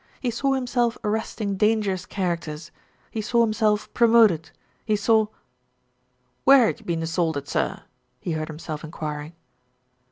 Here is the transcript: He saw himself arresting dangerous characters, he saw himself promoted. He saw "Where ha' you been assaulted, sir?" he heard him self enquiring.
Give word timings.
He 0.19 0.31
saw 0.31 0.53
himself 0.53 0.97
arresting 1.03 1.57
dangerous 1.57 2.07
characters, 2.07 2.71
he 3.11 3.21
saw 3.21 3.41
himself 3.41 3.87
promoted. 3.93 4.49
He 4.83 4.95
saw 4.95 5.27
"Where 6.43 6.71
ha' 6.73 6.79
you 6.79 6.83
been 6.85 7.03
assaulted, 7.03 7.47
sir?" 7.47 7.83
he 8.19 8.31
heard 8.31 8.49
him 8.49 8.57
self 8.57 8.83
enquiring. 8.83 9.33